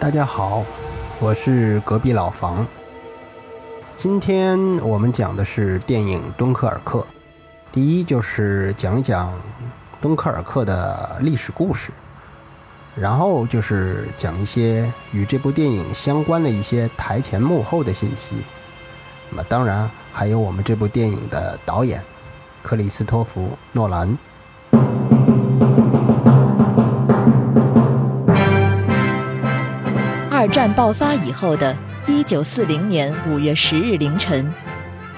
[0.00, 0.64] 大家好，
[1.20, 2.66] 我是隔壁老房。
[3.96, 6.98] 今天我们讲的是电影《敦刻尔克》，
[7.70, 9.32] 第一就是讲一讲
[10.00, 11.92] 敦刻尔克的历史故事，
[12.96, 18.42] 然后就是讲一些与这部电影相关的一些台前幕后的信息。
[19.30, 22.02] 那么当然还有我们这部电影的导演
[22.62, 24.16] 克里斯托弗·诺兰。
[30.54, 34.54] 战爆发以后的1940年5月10日凌晨，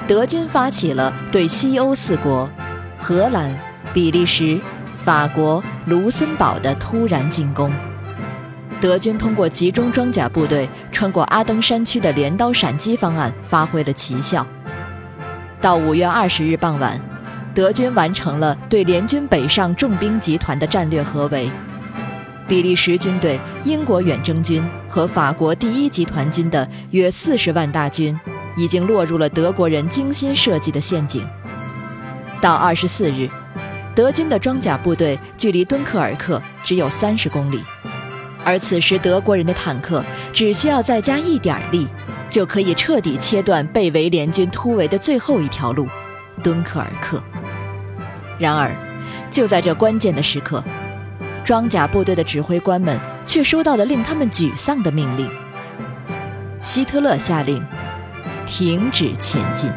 [0.09, 2.48] 德军发起了对西欧四国——
[2.97, 3.55] 荷兰、
[3.92, 4.59] 比利时、
[5.05, 7.70] 法国、卢森堡的突然进攻。
[8.81, 14.47] 德军通过集中装甲部队穿过阿登山区的镰刀闪击方案发挥了奇效。
[15.61, 16.98] 到5月20日傍晚，
[17.55, 21.51] 德军完成了对联军北上重兵集团的战略合围。
[22.48, 28.19] 比利时军队、英国远征军和法国第一集团军的约四十万大军，
[28.56, 31.27] 已经落入了德国人精心设计的陷阱。
[32.40, 33.29] 到二十四日，
[33.95, 37.61] 德军的装甲部队距离敦刻尔克只有三十公里，
[38.45, 41.89] 而此时德国人的坦克只需要再加一点力，
[42.30, 45.89] 就可以彻底切断被围联军突围的最后一条路——
[46.45, 47.20] 敦刻尔克。
[48.39, 48.70] 然而，
[49.30, 50.62] 就在这关键的时刻，
[51.46, 55.30] 装甲部队的指挥官们却收到了令他们沮丧的命令。
[56.61, 57.64] 希特勒下令
[58.45, 59.70] 停止前进。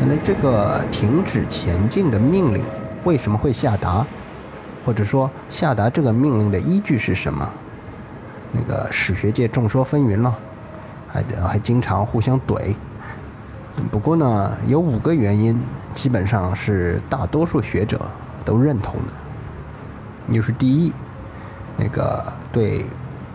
[0.00, 2.64] 那这个停止前进的命令
[3.04, 4.04] 为什么会下达？
[4.84, 7.48] 或者说下达这个命令的依据是什么？
[8.50, 10.36] 那个史学界众说纷纭了，
[11.06, 12.74] 还还经常互相怼。
[13.90, 15.60] 不过呢，有五个原因，
[15.94, 18.00] 基本上是大多数学者
[18.44, 20.34] 都认同的。
[20.34, 20.92] 就是第一，
[21.76, 22.22] 那个
[22.52, 22.84] 对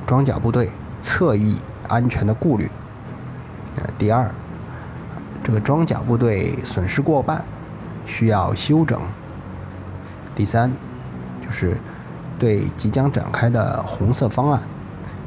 [0.05, 0.69] 装甲部队
[1.01, 2.67] 侧翼安全的顾虑；
[3.77, 4.29] 呃，第二，
[5.43, 7.43] 这个装甲部队损失过半，
[8.05, 8.99] 需要休整；
[10.35, 10.71] 第三，
[11.41, 11.77] 就是
[12.37, 14.61] 对即将展开的红色方案，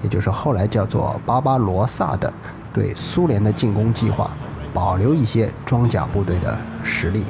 [0.03, 2.33] 也就是后来叫做巴巴罗萨的
[2.72, 4.31] 对苏联的进攻计划。
[4.76, 7.25] 保留一些装甲部队的实力，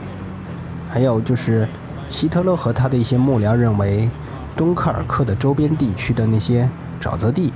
[0.90, 1.68] 还有就是
[2.08, 4.10] 希特勒和他的一些幕僚认为，
[4.56, 6.68] 敦刻尔克的周边地区的那些
[7.00, 7.52] 沼泽地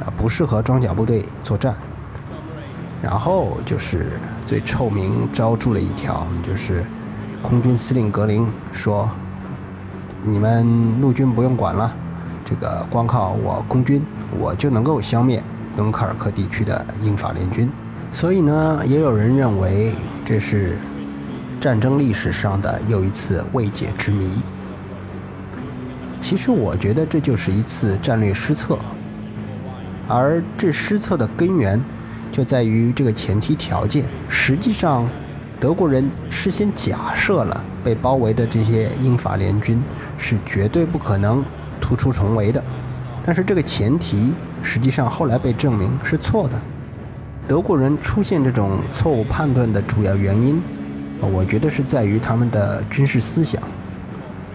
[0.00, 1.76] 啊不适合装甲部队作战。
[3.00, 6.84] 然后就是最臭名昭著的一条，就是
[7.40, 9.08] 空军司令格林说
[10.26, 11.94] ：“你们陆军不用管了，
[12.44, 14.04] 这个光靠我空军，
[14.40, 15.40] 我就能够消灭
[15.76, 17.70] 敦刻尔克地区的英法联军。”
[18.12, 19.92] 所以呢，也有人认为
[20.24, 20.76] 这是
[21.60, 24.28] 战争历史上的又一次未解之谜。
[26.20, 28.78] 其实，我觉得这就是一次战略失策，
[30.06, 31.82] 而这失策的根源
[32.30, 34.04] 就在于这个前提条件。
[34.28, 35.08] 实际上，
[35.58, 39.82] 德国人事先假设了被包围的这些英法联军
[40.18, 41.42] 是绝对不可能
[41.80, 42.62] 突出重围的，
[43.24, 44.32] 但是这个前提
[44.62, 46.60] 实际上后来被证明是错的。
[47.50, 50.62] 德国人出现这种错误判断的主要原因，
[51.18, 53.60] 我觉得是在于他们的军事思想。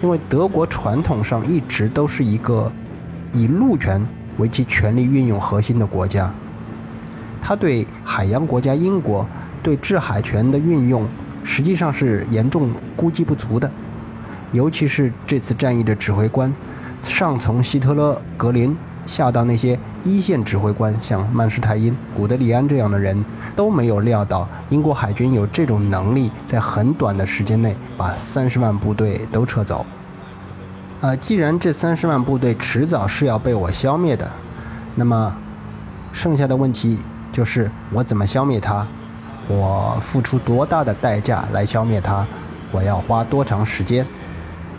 [0.02, 2.72] 因为德国传统上一直都是一个
[3.34, 4.02] 以陆权
[4.38, 6.34] 为其权力运用核心的国家，
[7.42, 9.28] 他对海洋国家英国
[9.62, 11.06] 对制海权的运用
[11.44, 13.70] 实际上是严重估计不足的。
[14.54, 16.50] 尤其是这次战役的指挥官，
[17.02, 18.74] 上从希特勒、格林。
[19.06, 23.24] 下到那些一线指挥官，像曼施泰因、古德里安这样的人，
[23.56, 29.86] 都没有料到英国海军有这种能力，在很短的时间内把三十万部队都撤走。
[31.02, 34.30] 啊，既然这三十万部队迟早是要被我消灭的，
[34.96, 35.36] 那么
[36.12, 36.98] 剩下的问题
[37.32, 38.88] 就是我怎么消灭它？
[39.48, 42.26] 我付出多大的代价来消灭它？
[42.72, 44.06] 我要花多长时间？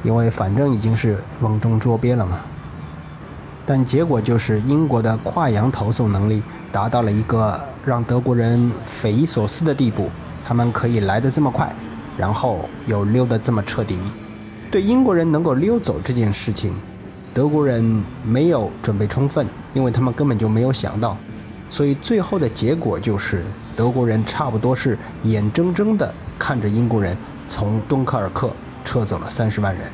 [0.03, 2.41] 因为反正已经是瓮中捉鳖了嘛。
[3.69, 6.41] 但结果就是英国的跨洋投送能力
[6.71, 10.09] 达到了一个让德国人匪夷所思的地步，
[10.45, 11.75] 他们可以来得这么快，
[12.17, 13.99] 然后又溜得这么彻底。
[14.71, 16.75] 对英国人能够溜走这件事情，
[17.35, 21.17] 德国人没有准备充分，因为他们根本就没有想到，
[21.69, 27.17] 所以最后的结果就是德国人差不多是眼睁睁地看着英国人
[27.49, 28.51] 从敦刻尔克
[28.85, 29.91] 撤走了三十万人。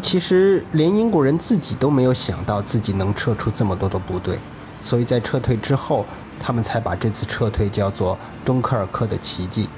[0.00, 4.38] 其实连英国人自己都没有想到自己能撤出这么多的部队，
[4.80, 6.06] 所以在撤退之后，
[6.40, 9.68] 他们才把这次撤退叫做敦刻尔克的奇迹。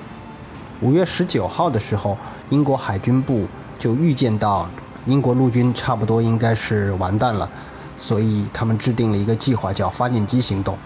[0.81, 2.17] 五月十九号的时候，
[2.51, 3.47] 英国海军部
[3.77, 4.69] 就预见到
[5.07, 7.51] 英国陆军差不多应该是完蛋了，
[7.97, 10.79] 所以他们制定了一个计划，叫发电机行动。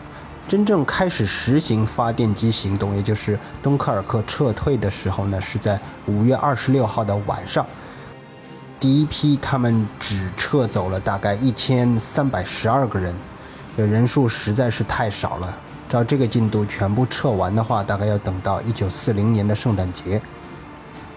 [0.49, 7.67] 真正开始实行发电机行动，也就是敦刻尔克撤退的时候呢，是在五月二十六号的晚上。
[8.81, 13.15] 第一批他们只撤走了大概一千三百十二个人，
[13.77, 15.59] 这人数实在是太少了。
[15.89, 20.21] 照这个进度全部撤完的话，大概要等到一九四零年的圣诞节。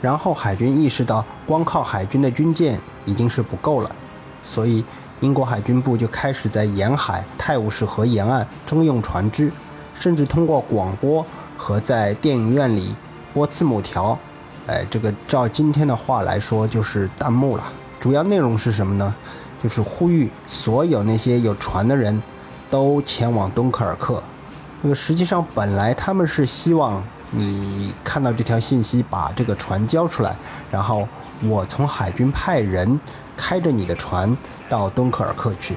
[0.02, 3.96] 然后海军意识到，光靠海军的军舰已经是不够了，
[4.44, 4.84] 所以。
[5.22, 9.52] 英国海军部就开始在沿海泰晤士河沿岸征用船只，
[9.94, 11.24] 甚至通过广播
[11.56, 12.96] 和在电影院里
[13.32, 14.18] 播字幕条。
[14.68, 17.64] 哎，这个照今天的话来说就是弹幕了。
[18.00, 19.14] 主要内容是什么呢？
[19.62, 22.22] 就是呼吁所有那些有船的人
[22.70, 24.22] 都前往敦刻尔克。
[24.82, 30.36] 那个实际上本来他们是希望你看到这条信息，把这个船交出来，
[30.72, 31.08] 然后
[31.44, 33.00] 我从海军派人
[33.36, 34.36] 开着你的船。
[34.72, 35.76] 到敦刻尔克去，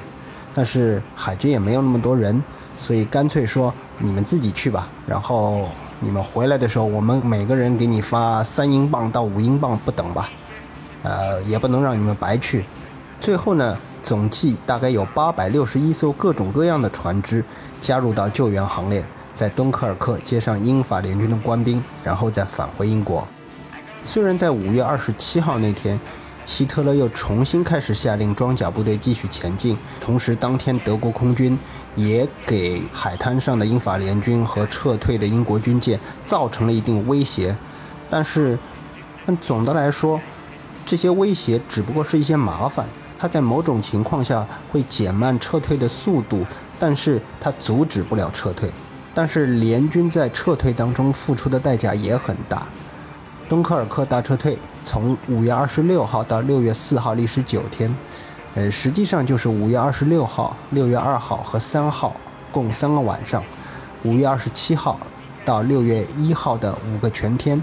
[0.53, 2.41] 但是海军也没有那么多人，
[2.77, 4.87] 所以干脆说你们自己去吧。
[5.05, 5.67] 然后
[5.99, 10.29] 你们回来的时候，我们每个人给你发三英镑到五英镑不等吧，
[11.03, 12.65] 呃，也不能让你们白去。
[13.19, 17.43] 最后呢，总计大概有八百六十一艘各种各样的船只
[17.81, 19.03] 加入到救援行列，
[19.33, 23.27] 在敦刻尔克接上英法联军的官兵，然后再返回英国。
[24.03, 25.99] 虽然在五月二十七号那天。
[26.45, 31.57] 希特勒又重新开始下令装甲部队继续前进，同时当天德国空军
[31.95, 37.55] 也给海滩上的英法联军和撤退的英国军舰造成了一定威胁。
[38.09, 38.57] 但是，
[39.25, 40.21] 但总的来说，
[40.85, 42.87] 这些威胁只不过是一些麻烦，
[43.17, 46.45] 它在某种情况下会减慢撤退的速度，
[46.77, 48.69] 但是它阻止不了撤退。
[49.15, 52.67] 但是联军在撤退当中付出的代价也很大。
[53.47, 57.95] 敦刻尔克大撤退从五月二十六号到六月四号历时九天，
[58.55, 62.15] 呃，实际上就是五月二十六号、六月二号和三号
[62.51, 63.43] 共三个晚上，
[64.03, 64.99] 五月二十七号
[65.43, 67.61] 到六月一号的五个全天，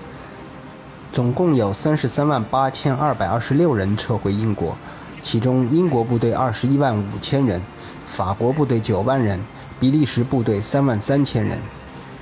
[1.12, 4.76] 总共有三十三万八千二百二十六人撤回英国，
[5.20, 7.61] 其中英国部队二十一万五千人，
[8.06, 9.40] 法国部队九万人，
[9.81, 11.58] 比利时部队三万三千人。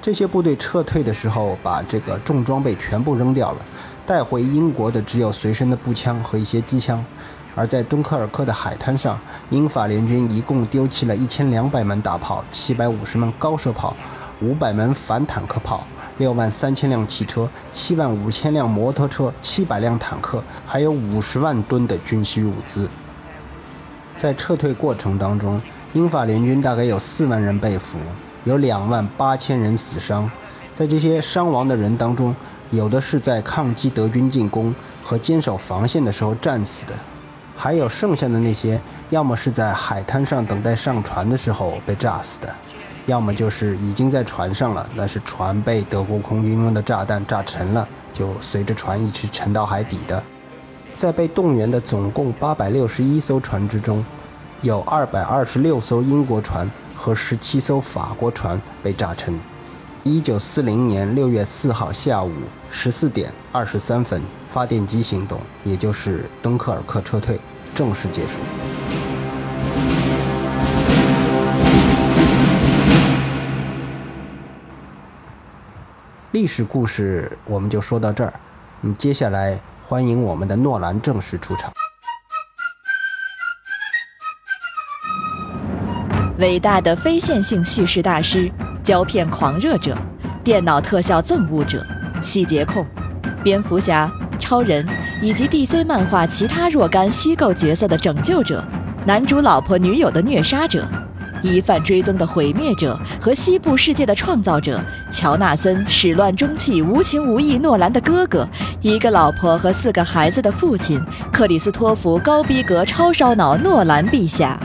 [0.02, 3.58] 这些部队撤退的时候，把这个重装备全部扔掉了，
[4.06, 7.04] 带回英国的只有随身的步枪和一些机枪。
[7.54, 13.95] 而在敦刻尔克的海滩上，英法联军一共丢弃了一千两百门大炮、七百五十门高射炮、
[14.40, 15.85] 五百门反坦克炮、
[16.16, 22.88] 六万三千辆汽车、七万五千辆摩托车、七百辆坦克，还有五十万吨的军需物资。
[24.16, 25.61] 在撤退过程当中，
[25.92, 27.99] 英法联军大概有四万人被俘。
[28.44, 30.30] 有两万八千人死伤，
[30.75, 32.35] 在这些伤亡的人当中，
[32.70, 36.94] 有的是在抗击德军进攻和坚守防线的时候战死的，
[37.54, 38.80] 还有剩下的那些，
[39.11, 42.49] 要么是在海滩上等待上船的时候被炸死的，
[43.04, 50.23] 要么就是已经在船上了，那是船被德国空军用的炸弹炸沉了，就随着船一起沉到海底的。
[50.97, 54.02] 在被动员的总共八百六十一艘船只中，
[54.62, 56.70] 有二百二十六艘英国船。
[57.00, 59.40] 和十七艘法国船被炸沉。
[60.04, 62.30] 一九四零年六月四号下午
[62.71, 67.40] 十四点二十三分，发电机行动，也就是敦刻尔克撤退
[67.75, 68.38] 正式结束。
[76.33, 78.35] 历史故事我们就说到这儿，
[78.83, 81.73] 嗯，接下来欢迎我们的诺兰正式出场。
[86.40, 88.50] 伟大的非线性叙事大师、
[88.82, 89.97] 胶片狂热者、
[90.42, 91.85] 电脑特效憎恶者、
[92.23, 92.85] 细节控、
[93.44, 94.87] 蝙蝠侠、超人
[95.20, 98.64] 以及 DC 漫画其他若干虚构角色的拯救者、
[99.06, 100.88] 男主老婆女友的虐杀者、
[101.42, 104.80] 疑犯追踪的毁灭者和西部世界的创造者
[105.11, 108.49] 乔纳森始乱终弃、无情无义诺兰的哥哥、
[108.80, 110.99] 一个老婆和四个孩子的父亲
[111.30, 114.59] 克里斯托弗高逼格超烧脑诺兰陛下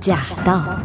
[0.00, 0.75] 驾到。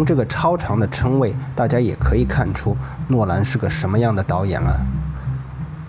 [0.00, 2.74] 从这个超长的称谓，大家也可以看出
[3.08, 4.80] 诺兰是个什么样的导演了。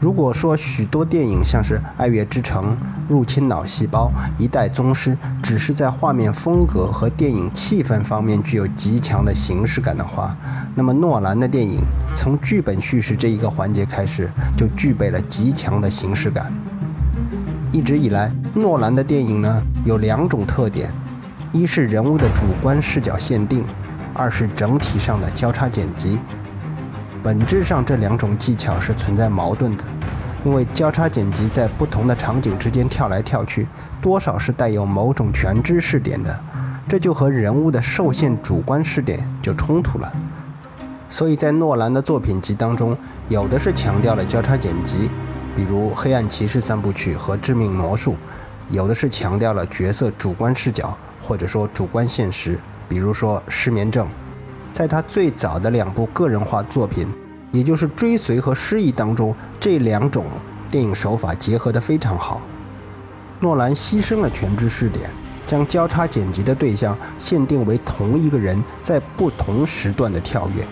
[0.01, 2.65] 如果说许多电影像是《爱乐之城》
[3.07, 4.11] 《入侵脑细胞》
[4.43, 10.35] 《一代宗师》只是在画面风格和电影气氛方面具有极强的形式感的话，
[10.75, 11.79] 那么诺兰的电影
[12.13, 16.51] 从剧本叙事这一个环节开始就具备了极强的形式感。
[17.71, 20.91] 一直以来，诺兰的电影呢有两种特点：
[21.53, 23.63] 一是人物的主观视角限定，
[24.13, 26.19] 二是整体上的交叉剪辑。
[27.23, 29.83] 本质上，这两种技巧是存在矛盾的，
[30.43, 33.67] 因为交叉剪辑在不同的场景之间跳来跳去，
[34.01, 36.43] 多少是带有某种全知视点的，
[36.87, 40.11] 这就和人物的受限主观视点就冲突了。
[41.09, 42.97] 所以在诺兰的作品集当中，
[43.29, 45.11] 有的是强调了交叉剪辑。
[45.53, 48.13] 比如《黑暗骑士》三部曲和《致命魔术》，
[48.69, 52.57] 有的是强调了角色主观视角，或者说主观现实。
[52.91, 54.05] 比如说《失眠症》，
[54.73, 57.07] 在他最早的两部个人化作品，
[57.49, 60.25] 也就是《追随》和《失忆》当中，这两种
[60.69, 62.41] 电影手法结合得非常好。
[63.39, 65.09] 诺兰牺牲了全知视点，
[65.47, 70.67] 将交叉剪辑的对象限定为同一个人在不同时段的跳跃，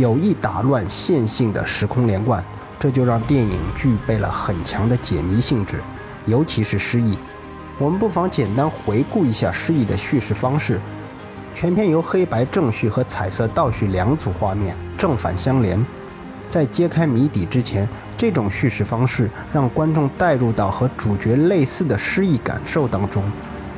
[0.00, 2.44] 有意打乱线性的时空连贯。
[2.78, 5.82] 这就让电影具备了很强的解谜性质，
[6.24, 7.18] 尤其是失忆。
[7.80, 10.80] 我们不妨简单回顾一下失忆的叙事方式。
[11.54, 15.82] 全片由黑白正叙和彩色倒叙两组画面正反相连。
[16.48, 23.22] 在揭开谜底之前，这种叙事方式让观众带入到和主角类似的失忆感受当中。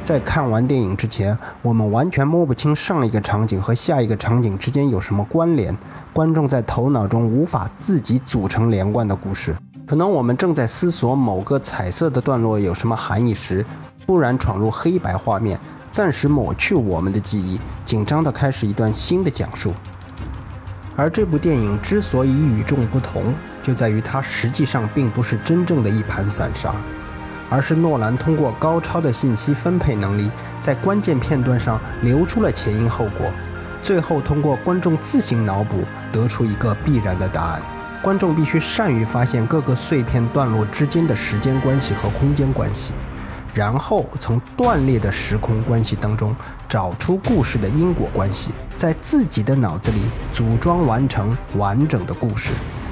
[0.03, 5.77] 在看完电影之前，我们完全摸不清上一个场景和下一个场景之间有什么关联。
[6.15, 9.55] 观众在头脑中无法自己组成连贯的故事。
[9.87, 13.65] 可能我们正在思索某个彩色的段落有什么含义时，
[14.07, 15.59] 突然闯入黑白画面，
[15.97, 19.73] 暂时抹去我们的记忆，紧张地开始一段新的讲述。
[20.95, 26.75] 而这部电影之所以与众不同，就在于它实际上并不是真正的一盘散沙。
[27.49, 33.33] 而是诺兰通过高超的信息分配能力，在关键片段上留出了前因后果，
[33.83, 37.63] 最后通过观众自行脑补得出一个必然的答案。
[38.03, 42.93] 观众必须善于发现各个碎片段落之间的时间关系和空间关系，
[43.57, 46.37] 然后从断裂的时空关系当中
[46.69, 49.99] 找出故事的因果关系，在自己的脑子里
[50.31, 52.51] 组装完成完整的故事。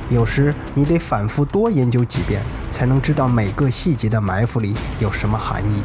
[0.08, 2.40] 有时你得反复多研究几遍，
[2.72, 5.82] 才能知道每个细节的埋伏里有什么含义。《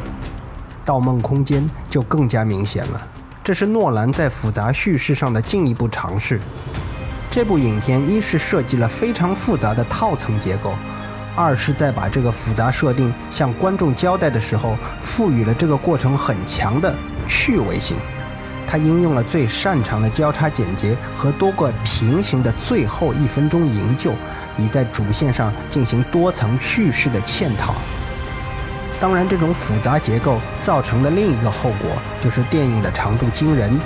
[0.82, 3.06] 盗梦空间》就更加明显了，
[3.44, 6.40] 这是诺兰在复杂叙事上的进一步尝试。
[7.30, 10.72] 这部影片一是设计了非常复杂的套层结构，
[11.36, 16.94] 二是在把这个复杂设定向观众交代的时候，赋予了这个过程很强的
[17.26, 17.96] 趣味性。
[18.66, 24.12] 他应用了最擅长的交叉剪接和多个平行的最后一分钟营救，
[24.56, 27.74] 以在主线上进行多层叙事的嵌套。
[29.00, 33.76] 当然，这种复杂结构造成的另一个后果就是电影的长度惊人，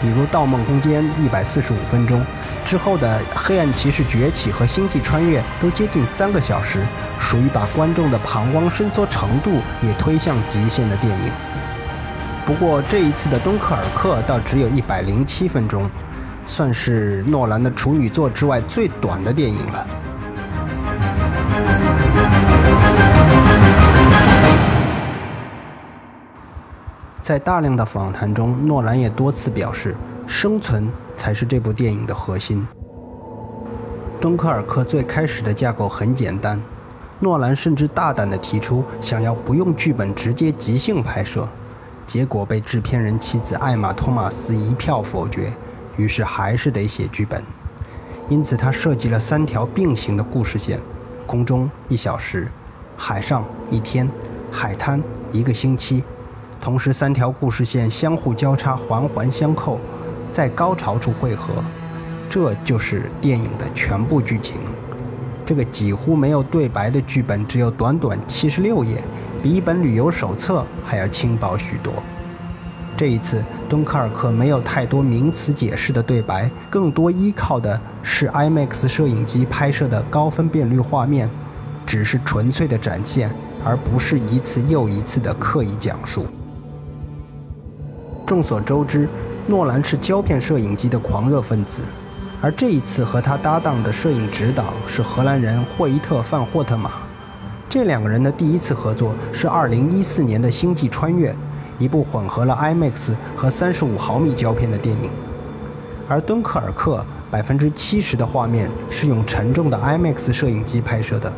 [0.00, 2.24] 比如《盗梦空间》一百四十五分钟，
[2.64, 6.86] 之后的《黑暗骑士崛起》和《星际穿越》都接近三个小时，
[7.18, 11.32] 属于把观众的膀胱伸缩程度也推向极限的电影。
[12.46, 15.90] 不过这一次的《敦刻尔克》倒只有一百零七分钟，
[16.46, 19.86] 算是诺兰的处女作之外最短的电影了。
[27.28, 29.94] 在大量的访谈中，诺兰也多次表示，
[30.26, 32.66] 生存才是这部电影的核心。
[34.18, 36.58] 《敦刻尔克》最开始的架构很简单，
[37.20, 41.46] 诺兰甚至大胆地提出想要不用剧本直接即兴拍摄。
[42.06, 45.52] 结果被制片人妻子艾玛·托马斯一票否决，
[45.98, 47.42] 于是还是得写剧本。
[48.30, 50.80] 因此，他设计了三条并行的故事线：
[51.26, 52.50] 空中一小时，
[52.96, 54.08] 海上一天，
[54.50, 56.02] 海滩一个星期。
[56.60, 59.78] 同时，三条故事线相互交叉，环环相扣，
[60.32, 61.54] 在高潮处汇合。
[62.28, 64.56] 这就是电影的全部剧情。
[65.46, 68.96] 这个几乎没有对白的剧本，只有短短七十六页。
[69.40, 71.92] 比一本旅游手册还要轻薄许多。
[72.96, 81.30] 这一次，敦刻尔克没有太多名词解释的对白，更多依靠的是 IMAX 摄影机拍摄的高分辨率画面，
[81.86, 83.30] 只是纯粹的展现，
[83.64, 86.26] 而不是一次又一次的刻意讲述。
[88.28, 89.08] 众所周知，
[89.46, 91.80] 诺兰是胶片摄影机的狂热分子，
[92.42, 96.90] 而这一次和他搭档的摄影指导是荷兰人霍伊特·范霍特玛。
[97.70, 101.32] 这两个人的第一次合作是2014年的《星际穿越》，
[101.78, 105.10] 一部混合了 IMAX 和35毫米胶片的电影。
[106.06, 106.96] 而《敦刻尔克》
[107.30, 111.32] 百分之七十的画面是用沉重的 IMAX 摄影机拍摄的。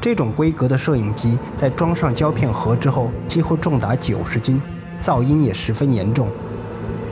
[0.00, 4.60] 这种规格的摄影机在装上胶片盒之后，几乎重达九十斤，
[5.02, 6.28] 噪音也十分严重。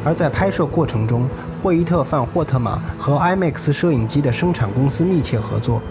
[0.05, 1.29] 而在拍摄过程中，
[1.63, 5.83] 霍伊特·范霍特玛和 IMAX 摄影机的生产公司密切合作。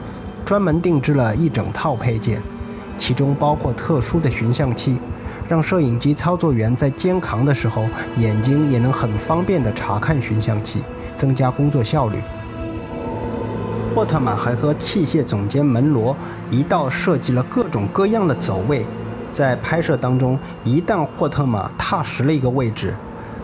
[0.45, 2.41] 专门定制了一整套配件，
[2.97, 4.97] 其中包括特殊的寻像器，
[5.49, 7.83] 让摄影机操作员在肩扛的时候，
[8.17, 10.81] 眼睛也能很方便地查看寻像器，
[11.17, 12.19] 增加工作效率。
[13.93, 16.15] 霍特玛还和器械总监门罗
[16.49, 18.85] 一道设计了各种各样的走位，
[19.37, 22.95] 在拍摄当中，一旦霍特玛踏实了一个位置，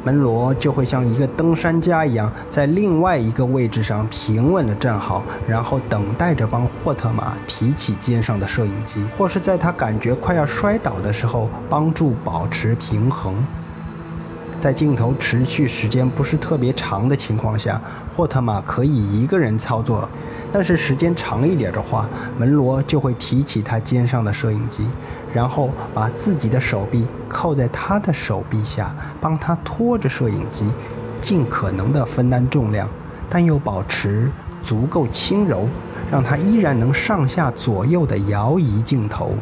[0.03, 13.35] 门罗就会像一个登山家一样，在另外一个位置上平稳地站好，然后等待着帮霍特玛提起肩上的摄影机，或是在他感觉快要摔倒的时候帮助保持平衡。
[14.63, 20.07] 在镜头持续时间不是特别长的情况下，霍特玛可以一个人操作。
[20.53, 24.87] 但是时间长一点的话，门罗就会提起他肩上的摄影机，
[25.33, 30.71] 然后把自己的手臂靠在他的手臂下，帮他拖着摄影机，
[31.19, 32.87] 尽可能的分担重量，
[33.29, 34.31] 但又保持
[34.63, 35.67] 足够轻柔，
[36.09, 39.33] 让他依然能上下左右的摇移镜头。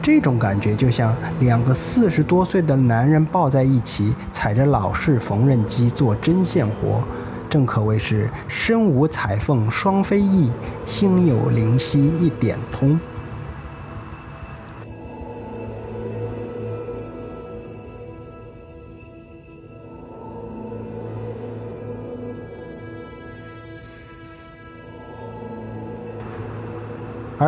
[0.00, 7.02] 这种感觉就像两个四十多岁的男人抱在一起，踩着老式缝纫机做针线活。
[7.50, 10.50] 正可谓是身无彩凤双飞翼，
[10.86, 12.98] 心有灵犀一点通。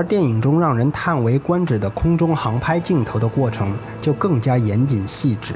[0.00, 5.52] 而电影中让人叹为观止的空中航拍镜头的过程，就更加严谨细致。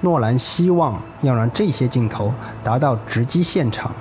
[0.00, 3.92] 诺兰希望要让这些镜头达到直击现场，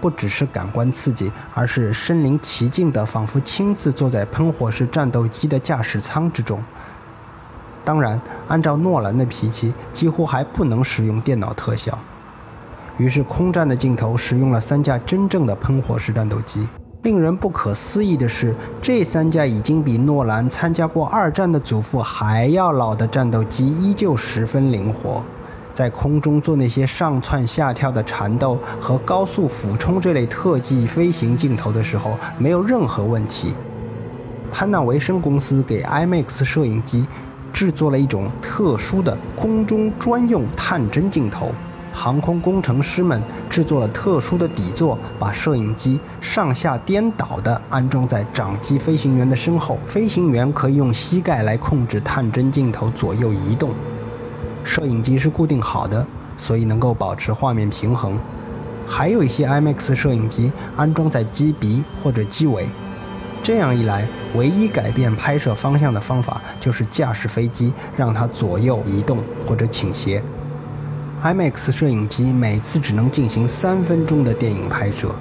[0.00, 6.58] 不只是感官刺激，而是身临其境的，仿佛亲自坐在喷火式战斗机的驾驶舱之中。
[7.84, 11.98] 当然，按照诺兰的脾气，几乎还不能使用电脑特效。
[12.96, 16.66] 于是，空战的镜头使用了三架真正的喷火式战斗机。
[17.02, 25.20] 令人不可思议的是，这三架已经比诺兰参加过二战的祖父还要老的战斗机，依旧十分灵活。
[25.74, 33.52] 在空中做那些上窜下跳的缠斗和高速俯冲这类特技飞行镜头的时候，没有任何问题。
[34.52, 37.04] 潘纳维森公司给 IMAX 摄影机
[37.52, 41.50] 制作了一种特殊的空中专用探针镜头，
[41.92, 53.70] 航空工程师们制作了特殊的底座，把摄影机上下颠倒地安装在掌机飞行员的身后，飞行员可以用膝盖来控制探针镜头左右移动。
[54.64, 56.04] 摄影机是固定好的，
[56.36, 58.18] 所以能够保持画面平衡。
[58.86, 62.66] 还有一些 IMAX 摄影机安装在机鼻或者机尾，
[63.42, 70.22] 这样一来，唯一改变拍摄方向的方法就是驾驶飞机让它左右移动或者倾斜。
[71.22, 75.14] IMAX 摄影机每次只能进行三分钟的电影拍摄，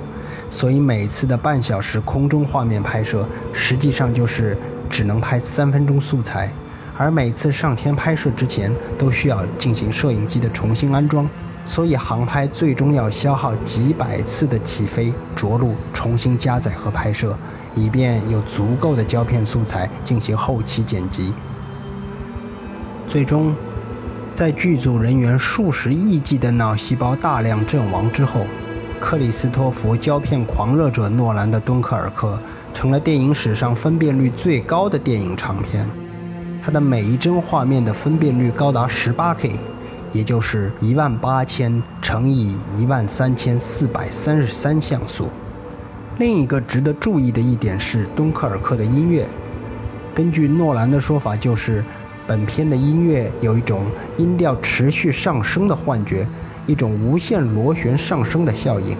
[0.49, 4.57] 所以每次的半小时空中画面拍摄实际上就是
[4.89, 6.51] 只能拍三分钟素材。
[6.97, 11.29] 而每次上天拍摄之前都需要进行摄影机的重新安装，
[11.65, 17.37] 所以航拍最终要消耗几百次的起飞、着陆、重新加载和拍摄，
[17.75, 21.31] 以便有足够的胶片素材进行后期剪辑。
[23.07, 23.53] 最终，
[24.41, 28.43] 在剧组人员数十亿计的脑细胞大量阵亡之后，
[28.99, 32.39] 克里斯托弗胶片狂热者诺兰的《敦刻尔克》
[32.75, 35.87] 成了电影史上分辨率最高的电影长片。
[36.59, 39.51] 它的每一帧画面的分辨率高达 18K，
[40.11, 45.29] 也就是一万八千乘以一万三千四百三十三像素。
[46.17, 49.27] 另一个值得注意的一点是敦刻尔克的音乐。
[50.15, 51.83] 根据诺兰的说法，就是
[52.27, 53.83] 本片的音乐有一种
[54.17, 56.27] 音调持续上升的幻觉，
[56.67, 58.95] 一种无限螺旋上升的效应。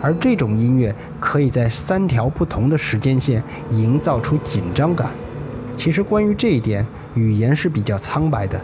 [0.00, 5.08] 而这种音乐可以在三条不同的时间线营造出紧张感。
[5.76, 8.60] 其实关于这一点，语言是比较苍白的。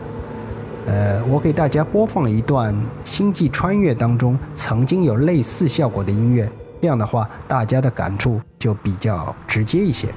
[0.86, 10.08] 呃，我给大家播放一段《星际穿越》当中曾经有类似效果的音乐，这样的话，大家的感触就比较直接一些。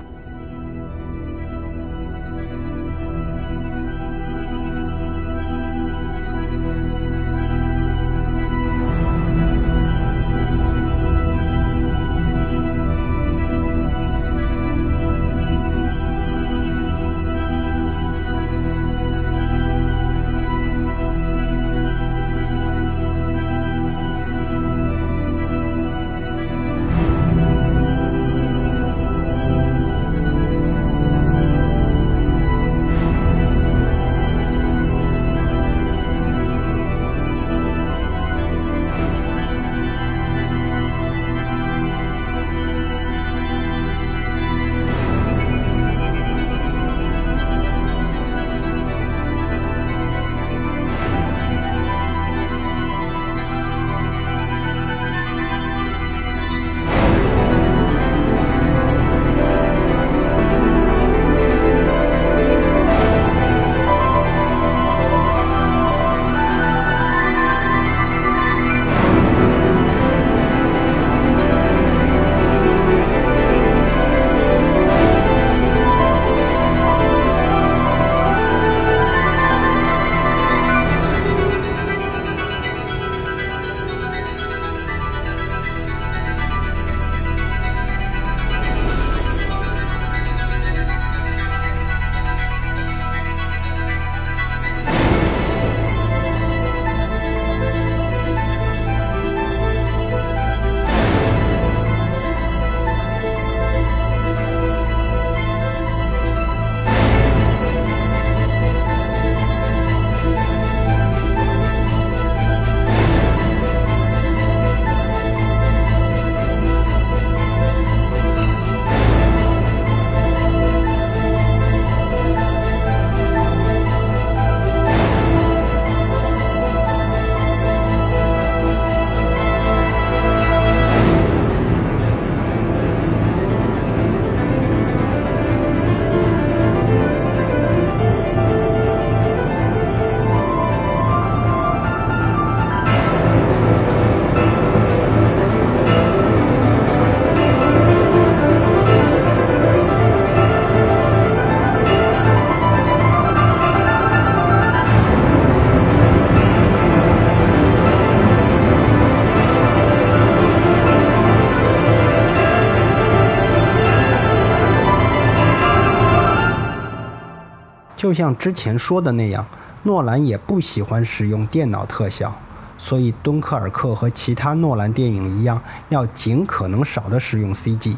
[168.03, 169.45] 就像之前说的那样，
[169.83, 172.35] 诺兰也不喜欢使用电脑特效，
[172.77, 177.95] 所以敦刻尔克和其他诺兰电影一样，要尽可能少的使用 CG。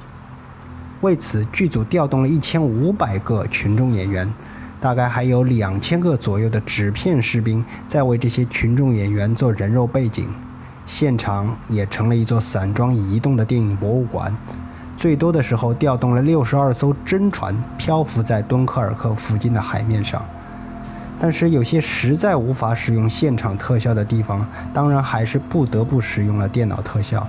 [1.01, 4.31] 为此，剧组调动了一千五百个群众演员，
[4.79, 10.31] 大概还有两千个左右的纸片士兵在为这些群众演员做人肉背景。
[10.85, 14.37] 现场也成了一座散装移动的电影博物馆。
[15.05, 20.19] 最多的时候，调动了六十二艘真船漂浮在敦刻尔克附近的海面上。
[21.19, 27.27] 但是，有些实在无法使用现场特效的地方，当然还是不得不使用了电脑特效。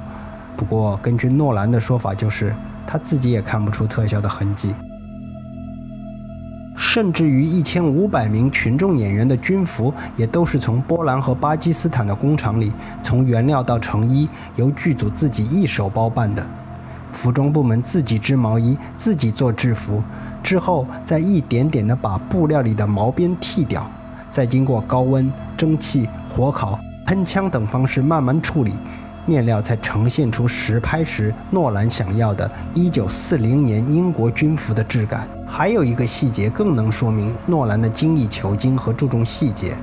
[0.56, 4.74] 不过，根据诺兰的说法，就是他自己也看不出特效的痕迹。
[6.78, 16.42] 甚至于一千五百名群众演员的军服，也都是从波兰和巴基斯坦的工厂里，从原料到成衣，由剧组自己一手包办的。
[17.16, 20.02] 服装部门自己织毛衣，自己做制服，
[20.42, 23.90] 之后再一点点的把布料里的毛边剃掉，
[24.30, 28.74] 再经过高温、蒸汽、火烤、喷枪等方式慢慢处理。
[29.24, 35.26] 面料才呈现出实拍时诺兰想要的1940年英国军服的质感。
[35.44, 39.74] 还有一个细节更能说明诺兰的精益求精和注重细节。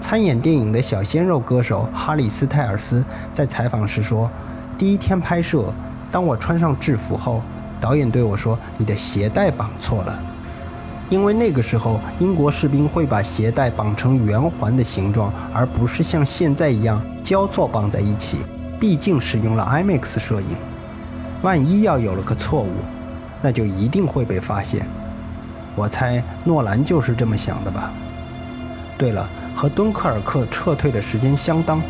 [0.00, 4.30] 参演电影的小鲜肉歌手哈里斯泰尔斯在采访时说
[4.78, 5.70] ：“第一天拍摄，
[6.10, 7.42] 当我穿上制服后，
[7.80, 10.18] 导演对我说：‘你的鞋带绑错了。’
[11.10, 18.38] 因为那个时候英国士兵会把鞋带绑成圆环的形状，而不是像现在一样交错绑在一起。”
[18.80, 20.56] 毕竟使用了 IMAX 摄影，
[21.42, 22.70] 万一要有了个错误，
[23.42, 24.86] 那就一定会被发现。
[25.74, 27.92] 我猜诺兰就是这么想的吧。
[28.96, 31.82] 对了，和敦刻尔克撤退的时间相当，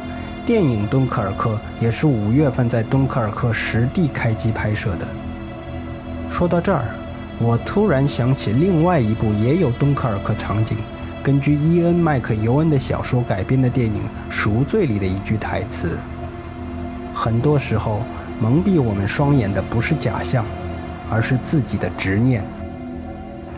[0.48, 5.06] 电影《敦刻尔克》也是五月份在敦刻尔克实地开机拍摄的。
[6.30, 6.86] 说到这儿，
[7.38, 10.78] 我突然想起另外一部也有敦刻尔克场景，
[11.22, 13.96] 根据伊恩·麦克尤恩的小说改编的电影
[14.30, 15.98] 《赎罪》里的一句台词。
[17.12, 18.00] 很多时候，
[18.40, 20.46] 蒙蔽我们双眼的不是假象，
[21.10, 22.42] 而是自己的执念。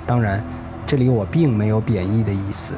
[0.05, 0.43] 当然，
[0.85, 2.75] 这里我并没有贬义的意思。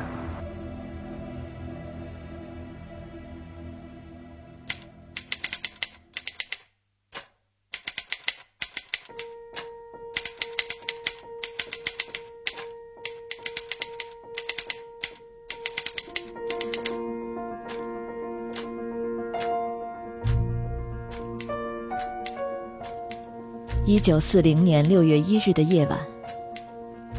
[23.92, 25.98] 一九四零年六月一日的夜晚，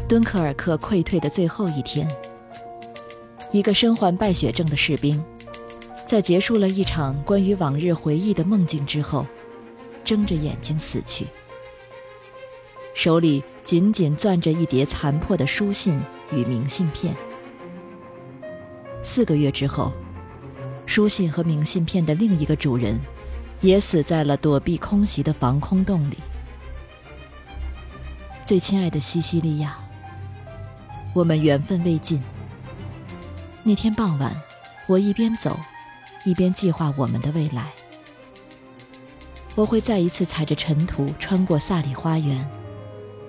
[0.09, 2.09] 敦刻尔克溃退的最后一天，
[3.51, 5.23] 一个身患败血症的士兵，
[6.03, 9.23] 在结束了一场关于往日回忆的梦境之后，
[10.03, 11.27] 睁着眼睛死去，
[12.95, 17.15] 手里紧紧攥着一叠残破的书信与明信片。
[19.03, 19.93] 四个月之后，
[20.87, 22.99] 书信和明信片的另一个主人，
[23.61, 26.17] 也死在了躲避空袭的防空洞里。
[28.43, 29.77] 最亲爱的西西利亚，
[31.13, 32.21] 我们缘分未尽。
[33.63, 34.35] 那天傍晚，
[34.85, 35.57] 我一边走，
[36.25, 37.71] 一边计划我们的未来。
[39.55, 42.45] 我会再一次踩着尘土穿过萨里花园，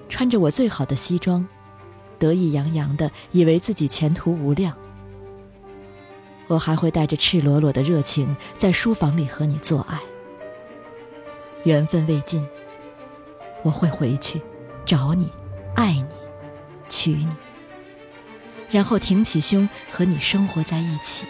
[0.09, 1.47] 穿着我最好的西装，
[2.19, 4.77] 得意洋洋的以为自己前途无量。
[6.49, 10.01] 我还会带着赤裸裸的热情在书房里和你做爱。
[11.63, 12.45] 缘分未尽，
[13.63, 14.43] 我会回去。
[14.87, 15.33] 找你，
[15.77, 16.05] 爱你，
[16.91, 17.29] 娶你，
[18.71, 21.27] 然后挺起胸和你生活在一起。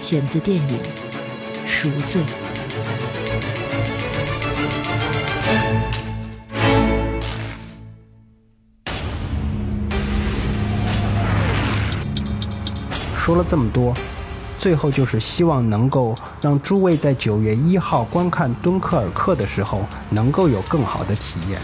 [0.00, 0.80] 选自电影
[1.68, 2.22] 《赎罪》。
[13.14, 13.92] 说了这么多。
[14.66, 21.60] 最后就是希望能够让诸位在九月一号观看《敦刻尔克》的时候，能够有更好的体验。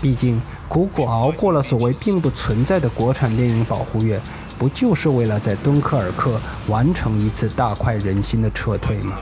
[0.00, 4.20] 毕竟苦苦熬过了所谓并不存在的国产电影保护月，
[4.56, 9.16] 不就是为了在敦刻尔克完成一次大快人心的撤退吗？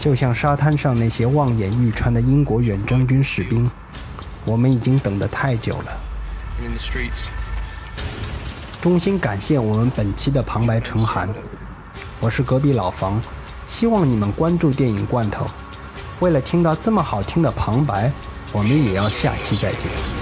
[0.00, 3.70] 就像沙滩上那些望眼欲穿的英国远征军士兵，
[4.44, 5.92] 我们已经等得太久了。
[8.80, 11.28] 衷心感谢我们本期的旁白陈寒，
[12.22, 13.18] 我是隔壁老房，
[13.66, 15.46] 希望你们关注电影罐头。
[16.18, 18.12] 为了听到这么好听的旁白，
[18.52, 20.19] 我们也要下期再见。